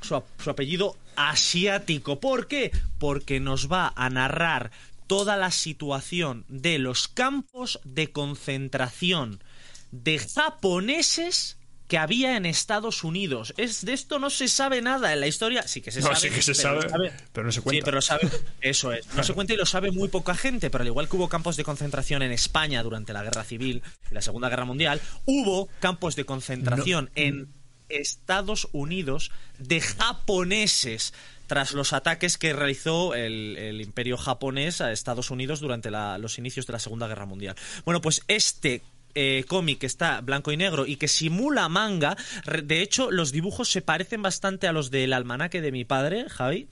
[0.00, 2.18] Su, su apellido asiático.
[2.18, 2.70] ¿Por qué?
[2.98, 4.70] Porque nos va a narrar
[5.08, 9.42] toda la situación de los campos de concentración
[9.90, 11.56] de japoneses
[11.88, 13.54] que había en Estados Unidos.
[13.56, 15.66] Es de esto no se sabe nada en la historia.
[15.66, 16.20] Sí que se No, sabe.
[16.20, 17.78] sí que se pero sabe, pero no se cuenta.
[17.80, 18.28] Sí, pero sabe.
[18.60, 19.06] Eso es.
[19.14, 21.56] No se cuenta y lo sabe muy poca gente, pero al igual que hubo campos
[21.56, 26.14] de concentración en España durante la Guerra Civil y la Segunda Guerra Mundial, hubo campos
[26.14, 27.54] de concentración en
[27.88, 31.14] Estados Unidos de japoneses
[31.48, 36.66] tras los ataques que realizó el, imperio japonés a Estados Unidos durante la- los inicios
[36.66, 37.56] de la Segunda Guerra Mundial.
[37.84, 38.82] Bueno, pues este
[39.14, 42.16] eh, cómic que está blanco y negro y que simula manga.
[42.62, 46.68] De hecho, los dibujos se parecen bastante a los del almanaque de mi padre, Javi.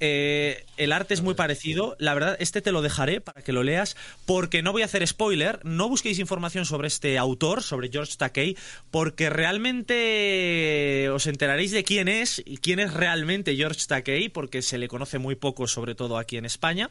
[0.00, 1.96] Eh, el arte es muy parecido.
[1.98, 5.06] La verdad, este te lo dejaré para que lo leas, porque no voy a hacer
[5.06, 5.60] spoiler.
[5.64, 8.56] No busquéis información sobre este autor, sobre George Takei,
[8.90, 14.78] porque realmente os enteraréis de quién es y quién es realmente George Takei, porque se
[14.78, 16.90] le conoce muy poco, sobre todo aquí en España.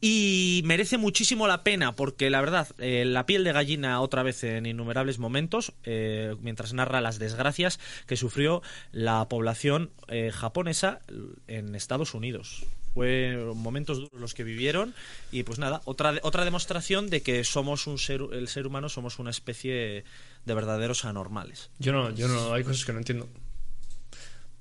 [0.00, 4.44] Y merece muchísimo la pena porque la verdad, eh, la piel de gallina otra vez
[4.44, 11.00] en innumerables momentos, eh, mientras narra las desgracias que sufrió la población eh, japonesa
[11.48, 12.64] en Estados Unidos.
[12.94, 14.94] Fue momentos duros los que vivieron
[15.32, 19.18] y pues nada, otra, otra demostración de que somos un ser, el ser humano somos
[19.18, 20.04] una especie
[20.44, 21.70] de verdaderos anormales.
[21.78, 23.28] Yo no, yo no, hay cosas que no entiendo.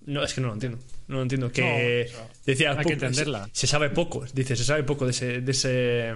[0.08, 0.80] No, es que no lo entiendo.
[1.08, 1.52] No lo entiendo.
[1.52, 3.46] Que No, o sea, decía, hay que poco- entenderla.
[3.52, 6.16] Se, se sabe poco, dice, se sabe poco de ese, de ese.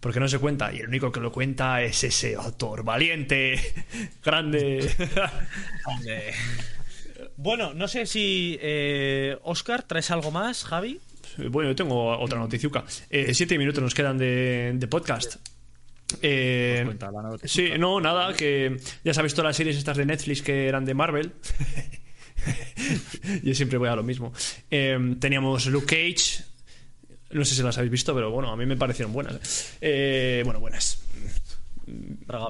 [0.00, 0.72] Porque no se cuenta.
[0.72, 3.60] Y el único que lo cuenta es ese autor valiente,
[4.24, 4.88] grande.
[6.06, 6.32] Eh,
[7.36, 11.00] Bueno, no sé si eh, Oscar, ¿traes algo más, Javi?
[11.50, 12.84] bueno, yo tengo otra noticiuca.
[13.10, 15.36] Eh, siete minutos nos quedan de, de podcast.
[16.22, 17.48] Eh, Pues cuenta noticia.
[17.48, 20.94] sí, no, nada, que ya sabes todas las series estas de Netflix que eran de
[20.94, 21.32] Marvel.
[23.42, 24.32] Yo siempre voy a lo mismo.
[24.70, 26.44] Eh, teníamos Luke Cage.
[27.30, 29.76] No sé si las habéis visto, pero bueno, a mí me parecieron buenas.
[29.80, 31.00] Eh, bueno, buenas.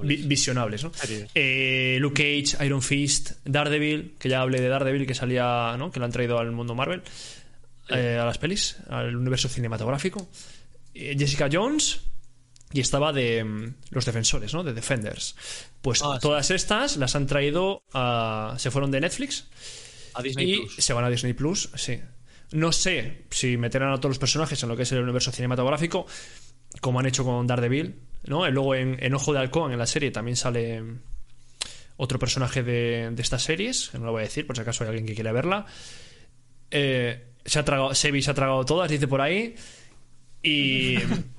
[0.03, 0.93] Vi- visionables, ¿no?
[1.35, 5.91] Eh, Luke Cage, Iron Fist, Daredevil, que ya hablé de Daredevil, que salía, ¿no?
[5.91, 7.03] Que lo han traído al mundo Marvel,
[7.91, 10.29] eh, a las pelis, al universo cinematográfico.
[10.95, 12.01] Jessica Jones,
[12.75, 14.63] y estaba de mm, los defensores, ¿no?
[14.65, 15.35] De Defenders.
[15.81, 16.21] Pues Ah, sí.
[16.23, 18.57] todas estas las han traído a.
[18.59, 19.47] Se fueron de Netflix
[20.15, 20.75] A Disney y Plus.
[20.77, 22.01] se van a Disney Plus, sí.
[22.53, 26.07] No sé si meterán a todos los personajes en lo que es el universo cinematográfico,
[26.81, 28.47] como han hecho con Daredevil, ¿no?
[28.47, 30.83] Y luego en, en Ojo de Halcón, en la serie, también sale
[31.97, 34.83] otro personaje de, de estas series, que no lo voy a decir por si acaso
[34.85, 35.65] hay alguien que quiera verla.
[36.71, 39.55] Eh, se ha tragado, Sebi se ha tragado todas, dice por ahí.
[40.43, 40.97] Y.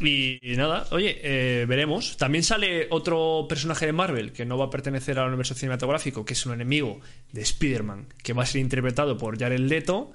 [0.00, 2.16] Y nada, oye, eh, veremos.
[2.16, 6.32] También sale otro personaje de Marvel que no va a pertenecer al universo cinematográfico, que
[6.32, 7.00] es un enemigo
[7.32, 10.12] de Spider-Man, que va a ser interpretado por Jared Leto,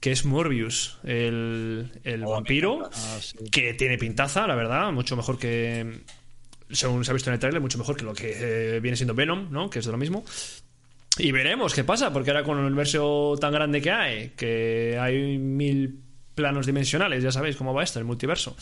[0.00, 3.36] que es Morbius, el, el vampiro, Ah, sí.
[3.50, 6.00] que tiene pintaza, la verdad, mucho mejor que.
[6.70, 8.32] Según se ha visto en el trailer, mucho mejor que lo que
[8.76, 9.68] eh, viene siendo Venom, ¿no?
[9.68, 10.24] Que es de lo mismo.
[11.18, 15.36] Y veremos qué pasa, porque ahora con el universo tan grande que hay, que hay
[15.36, 16.00] mil
[16.34, 18.56] planos dimensionales, ya sabéis cómo va esto, el multiverso.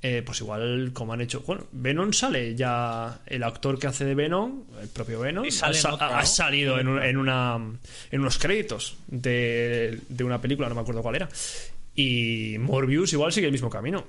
[0.00, 1.42] Eh, pues igual, como han hecho.
[1.46, 3.20] Bueno, Venom sale ya.
[3.26, 7.56] El actor que hace de Venom, el propio Venom, ha, salido en, un- en una,
[8.12, 11.28] en unos créditos de, de una película, no me acuerdo cuál era.
[11.96, 14.04] Y Morbius igual sigue el mismo camino.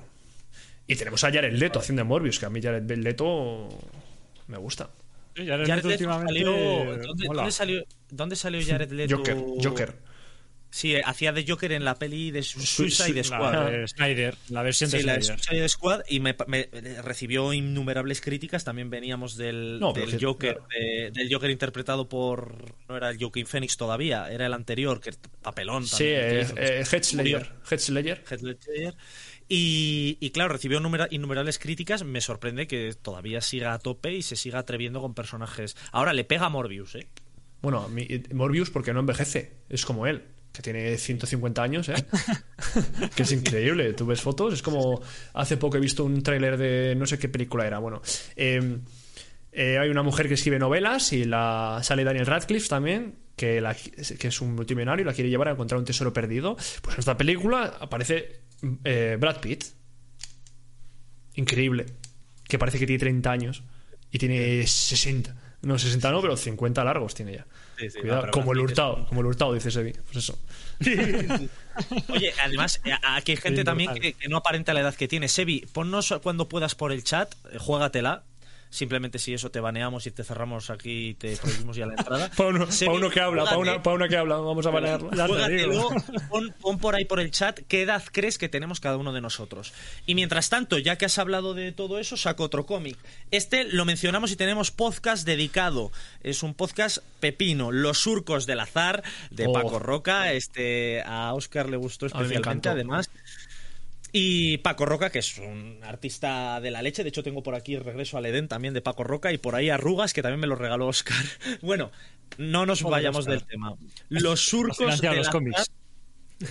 [0.85, 3.67] Y tenemos a Jared Leto haciendo de Morbius, que a mí Jared Leto
[4.47, 4.89] me gusta.
[5.35, 7.41] Jared Jared Leto Leto últimamente salió- ¿dónde, mola.
[7.41, 9.17] dónde salió, ¿Dónde salió Jared Leto?
[9.17, 9.93] Joker, Joker.
[10.71, 13.53] Sí, eh, hacía de Joker en la peli de Su- Suicide Squad.
[13.53, 15.23] La de Snyder, la versión de Sí, la de.
[15.23, 16.69] Suicide Squad y me, me-
[17.01, 18.63] recibió innumerables críticas.
[18.63, 20.67] También veníamos del, No, Joker, claro.
[20.77, 22.55] de- del Joker interpretado por
[22.87, 25.87] no era el Joaquin Phoenix todavía, era el anterior, que papelón.
[25.87, 26.19] Sí, también,
[26.53, 27.53] que eh, eh, Ledger.
[27.69, 28.93] Heath Ledger.
[29.47, 32.03] Y, y claro, recibió numera- innumerables críticas.
[32.03, 35.75] Me sorprende que todavía siga a tope y se siga atreviendo con personajes.
[35.91, 37.07] Ahora le pega a Morbius, ¿eh?
[37.61, 39.53] Bueno, mí- Morbius porque no envejece.
[39.69, 41.95] Es como él, que tiene 150 años, ¿eh?
[43.15, 43.93] que es increíble.
[43.93, 45.01] Tú ves fotos, es como...
[45.33, 47.79] Hace poco he visto un tráiler de no sé qué película era.
[47.79, 48.01] Bueno,
[48.35, 48.77] eh,
[49.51, 53.75] eh, hay una mujer que escribe novelas y la sale Daniel Radcliffe también, que, la-
[53.75, 56.55] que es un multimillonario y la quiere llevar a encontrar un tesoro perdido.
[56.81, 58.41] Pues en esta película aparece
[58.83, 59.63] eh, Brad Pitt.
[61.35, 61.85] Increíble.
[62.47, 63.63] Que parece que tiene 30 años
[64.11, 65.35] y tiene 60.
[65.61, 67.45] No, 60 no, pero 50 largos tiene ya.
[67.79, 69.93] Sí, sí, Cuidado, no, pero como el es hurtado, como el hurtado, dice Sebi.
[69.93, 70.37] Pues eso.
[72.09, 75.27] Oye, además, eh, aquí hay gente Sí, también que no aparenta la edad que tiene.
[75.27, 78.23] Sebi, ponnos cuando puedas por el chat, eh, juégatela.
[78.69, 82.29] Simplemente si eso te baneamos y te cerramos aquí y te prohibimos ya la entrada.
[82.37, 84.69] Para uno, Sebi, pa' uno que habla, para una, pa' una que habla, vamos a
[85.51, 85.65] y
[86.29, 89.21] pon, pon por ahí por el chat qué edad crees que tenemos cada uno de
[89.21, 89.73] nosotros.
[90.05, 92.97] Y mientras tanto, ya que has hablado de todo eso, saco otro cómic.
[93.31, 95.91] Este lo mencionamos y tenemos podcast dedicado.
[96.21, 99.53] Es un podcast pepino, Los surcos del azar, de Oh.
[99.53, 100.31] Paco Roca.
[100.33, 103.09] Este, a Oscar le gustó especialmente, además.
[104.11, 107.03] Y Paco Roca, que es un artista de la leche.
[107.03, 109.31] De hecho, tengo por aquí Regreso al Edén también de Paco Roca.
[109.31, 111.23] Y por ahí Arrugas, que también me lo regaló Oscar.
[111.61, 111.91] Bueno,
[112.37, 113.75] no nos vayamos del tema.
[114.09, 115.71] Los surcos del los cómics.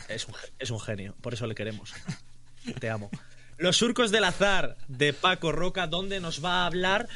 [0.08, 1.94] es un, es un genio, por eso le queremos.
[2.80, 3.10] Te amo.
[3.56, 7.08] Los surcos del azar de Paco Roca, donde nos va a hablar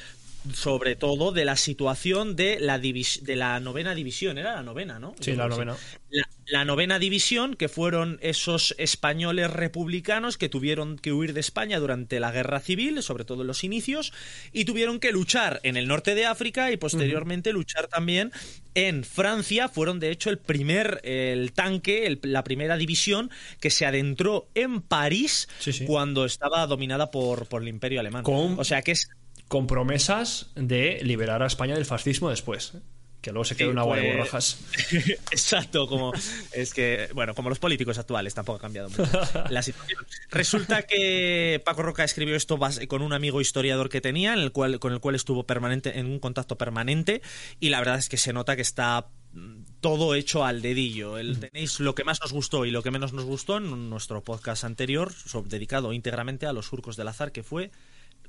[0.52, 4.38] sobre todo de la situación de la, de la novena división.
[4.38, 5.14] Era la novena, ¿no?
[5.20, 5.76] Sí, la novena.
[6.10, 11.78] La, la novena división, que fueron esos españoles republicanos que tuvieron que huir de España
[11.78, 14.12] durante la guerra civil, sobre todo en los inicios,
[14.52, 18.32] y tuvieron que luchar en el norte de África y posteriormente luchar también
[18.74, 19.68] en Francia.
[19.68, 24.82] Fueron, de hecho, el primer, el tanque, el- la primera división que se adentró en
[24.82, 25.84] París Sí, sí.
[25.86, 28.24] cuando estaba dominada por, por el imperio alemán.
[28.24, 29.08] Con- O sea que es
[29.52, 32.72] Con promesas de liberar a España del fascismo después.
[32.74, 32.78] ¿eh?
[33.20, 34.58] Que luego se quedó Sí, en agua de pues- borrajas.
[35.30, 36.12] Exacto, como
[36.52, 39.06] es que, bueno, como los políticos actuales, tampoco ha cambiado mucho
[39.50, 40.00] la situación.
[40.30, 44.80] Resulta que Paco Roca escribió esto con un amigo historiador que tenía, en el cual,
[44.80, 47.20] con el cual estuvo permanente, en un contacto permanente,
[47.60, 51.18] y la verdad es que se nota que está mm, todo hecho al dedillo.
[51.18, 54.24] El- tenéis lo que más nos gustó y lo que menos nos gustó en nuestro
[54.24, 55.12] podcast anterior,
[55.44, 57.70] dedicado íntegramente a los surcos del azar, que fue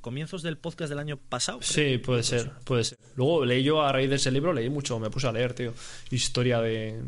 [0.03, 1.59] comienzos del podcast del año pasado.
[1.59, 1.71] creo.
[1.71, 2.97] Sí, puede ser, puede ser.
[3.15, 5.73] Luego leí yo a raíz de ese libro, leí mucho, me puse a leer, tío.
[6.11, 7.01] Historia de.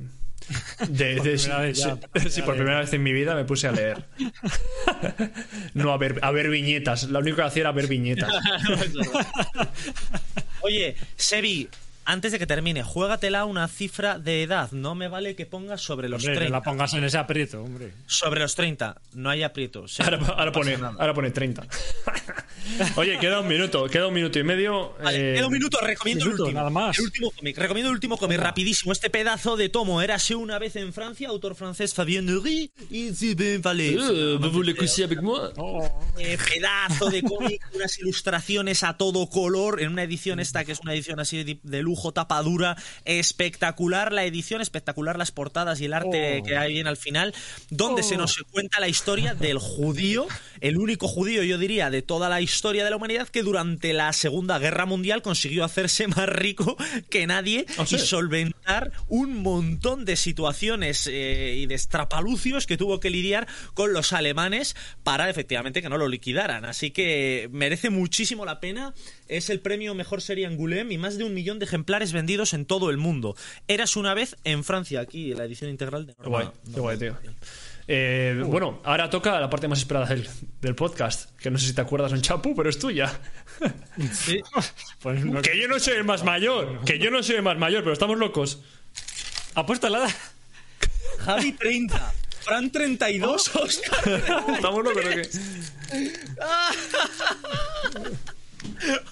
[0.89, 3.67] de, de- primera vez ya, sí, por sí, primera vez en mi vida me puse
[3.67, 4.05] a leer.
[5.73, 7.09] no a ver, a ver viñetas.
[7.09, 8.31] Lo único que hacía era ver viñetas.
[10.61, 11.67] Oye, Sebi,
[12.05, 14.71] antes de que termine, juégatela una cifra de edad.
[14.71, 16.57] No me vale que pongas sobre los Hombre, no 30.
[16.57, 17.93] la pongas en ese aprieto, hombre.
[18.07, 19.01] Sobre los 30.
[19.13, 19.87] No hay aprieto.
[19.87, 20.95] Sebi, Ahora, ahora no pone, pasa nada.
[21.01, 21.67] ahora pone 30.
[22.95, 24.95] Oye, queda un minuto, queda un minuto y medio.
[25.03, 26.59] Vale, eh, queda un minuto, recomiendo minuto, el último.
[26.59, 26.97] nada más.
[26.97, 27.57] El último cómic.
[27.57, 28.91] Recomiendo el último cómic, rapidísimo.
[28.91, 30.01] Este pedazo de tomo.
[30.01, 32.71] Érase una vez en Francia, autor francés Fabien Nury.
[32.89, 33.89] Y bien, vale.
[33.89, 34.37] eh.
[36.17, 40.79] Eh, pedazo de cómic, unas ilustraciones a todo color, en una edición esta que es
[40.79, 45.93] una edición así de, de lujo, tapadura, espectacular la edición, espectacular las portadas y el
[45.93, 46.43] arte Oh.
[46.43, 47.33] que hay bien al final,
[47.69, 50.27] donde se nos cuenta la historia del judío,
[50.61, 54.11] el único judío, yo diría, de toda la historia de la humanidad que durante la
[54.13, 56.77] Segunda Guerra Mundial consiguió hacerse más rico
[57.09, 62.99] que nadie ¿Ah, y solventar un montón de situaciones eh, y de estrapalucios que tuvo
[62.99, 66.65] que lidiar con los alemanes para efectivamente que no lo liquidaran.
[66.65, 68.93] Así que merece muchísimo la pena.
[69.27, 72.65] Es el premio Mejor Serie Angoulême y más de un millón de ejemplares vendidos en
[72.65, 73.35] todo el mundo.
[73.67, 77.17] Eras una vez en Francia, aquí la edición integral de Qué guay, qué guay, tío.
[77.87, 80.27] Eh, bueno, ahora toca la parte más esperada del,
[80.61, 83.11] del podcast, que no sé si te acuerdas, un chapu, pero es tuya.
[84.11, 84.41] Sí.
[85.01, 87.57] Pues no- que yo no soy el más mayor, que yo no soy el más
[87.59, 88.63] mayor, pero estamos locos.
[89.53, 90.07] ¿Ha puesto la?
[91.19, 92.13] Javi 30.
[92.41, 94.21] Fran 32, Oscar.
[94.55, 95.29] ¿Estamos locos o qué?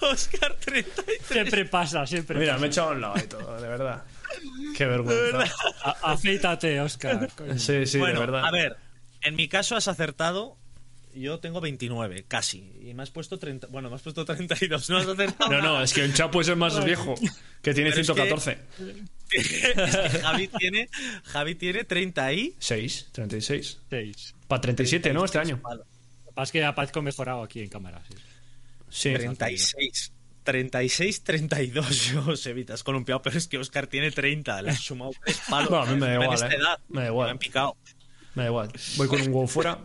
[0.00, 1.20] Oscar 33.
[1.28, 2.60] Siempre pasa, siempre Mira, pasa.
[2.60, 4.02] me he echado a un lado y todo, de verdad.
[4.76, 5.44] Qué vergüenza.
[5.82, 7.30] A- afeítate, Oscar.
[7.36, 7.58] coño.
[7.58, 8.44] Sí, sí, bueno, de verdad.
[8.44, 8.76] a ver,
[9.22, 10.56] en mi caso has acertado.
[11.16, 12.72] Yo tengo 29, casi.
[12.82, 13.68] Y me has puesto 30.
[13.68, 14.90] Bueno, me has puesto 32.
[14.90, 15.48] No has acertado.
[15.52, 17.14] No, no, es que el Chapo es el más viejo,
[17.62, 18.58] que tiene Pero es que- 114.
[19.30, 20.88] Es que Javi tiene,
[21.24, 22.56] Javi tiene 30 y.
[22.58, 23.78] 6, 36.
[23.88, 24.34] Seis.
[24.48, 25.24] Para 37, ¿no?
[25.24, 25.60] Este año.
[25.62, 28.02] Lo que pasa es que aparezco mejorado aquí en cámara.
[28.08, 28.16] sí.
[28.90, 29.12] Sí.
[29.14, 30.12] 36.
[30.44, 35.10] 36, 32, yo Sevita, has columpiado, pero es que Oscar tiene 30, le has sumado
[35.24, 35.70] tres palos.
[35.70, 36.56] No, a mí me da igual, esta eh.
[36.56, 37.26] edad, Me da igual.
[37.26, 37.76] Me han picado.
[38.34, 38.70] Me da igual.
[38.96, 39.78] Voy con un huevo fuera.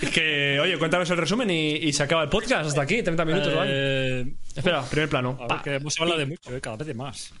[0.00, 3.24] Es que, oye, cuéntanos el resumen y, y se acaba el podcast hasta aquí, 30
[3.24, 3.70] minutos, ¿vale?
[3.72, 5.38] Eh, Espera, primer plano.
[5.40, 7.32] A ver, que hemos hablado de mucho, eh, cada vez de más.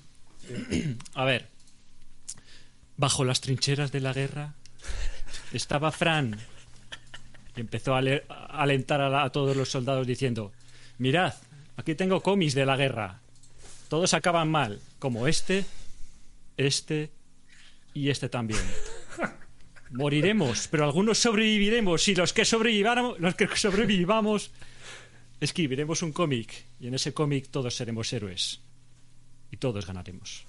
[1.14, 1.48] A ver.
[2.96, 4.54] Bajo las trincheras de la guerra
[5.52, 6.38] estaba Fran
[7.56, 10.52] y empezó a, ale- a alentar a, la- a todos los soldados diciendo:
[10.98, 11.34] Mirad,
[11.76, 13.20] aquí tengo cómics de la guerra.
[13.88, 15.64] Todos acaban mal, como este,
[16.56, 17.10] este
[17.94, 18.60] y este también.
[19.90, 24.50] Moriremos, pero algunos sobreviviremos y los que sobrevivamos, los que sobrevivamos
[25.40, 28.60] escribiremos un cómic y en ese cómic todos seremos héroes
[29.52, 30.44] y todos ganaremos.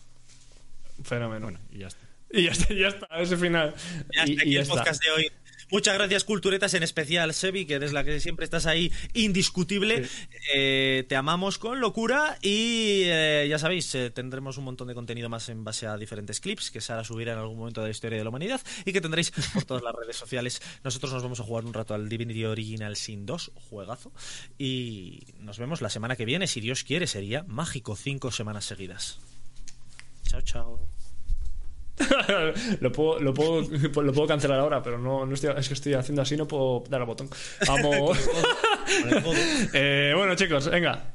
[1.03, 1.45] Fenómeno.
[1.45, 2.07] Bueno, y ya está.
[2.31, 3.75] Y ya está, ya está, ese final.
[4.15, 4.75] Ya y, está aquí y ya el está.
[4.75, 5.31] podcast de hoy.
[5.69, 10.07] Muchas gracias, Culturetas, en especial Sebi, que eres la que siempre estás ahí, indiscutible.
[10.53, 15.27] Eh, te amamos con locura y eh, ya sabéis, eh, tendremos un montón de contenido
[15.27, 18.17] más en base a diferentes clips que Sara subirá en algún momento de la historia
[18.17, 20.61] de la humanidad y que tendréis por todas las redes sociales.
[20.85, 24.13] Nosotros nos vamos a jugar un rato al Divinity Original Sin 2, juegazo.
[24.57, 29.19] Y nos vemos la semana que viene, si Dios quiere, sería mágico cinco semanas seguidas.
[30.23, 30.96] Chao, chao.
[32.79, 33.61] lo, puedo, lo, puedo,
[34.01, 36.83] lo puedo cancelar ahora, pero no, no estoy, es que estoy haciendo así, no puedo
[36.89, 37.29] dar al botón.
[37.67, 38.17] Vamos.
[39.73, 41.13] Eh, bueno, chicos, venga.